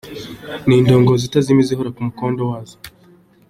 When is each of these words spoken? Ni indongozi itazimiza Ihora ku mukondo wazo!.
Ni 0.65 0.75
indongozi 0.81 1.23
itazimiza 1.25 1.69
Ihora 1.71 1.93
ku 1.95 2.01
mukondo 2.07 2.41
wazo!. 2.49 2.75